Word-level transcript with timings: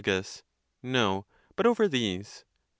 No; 0.81 1.27
but 1.55 1.67
over 1.67 1.87
these. 1.87 2.43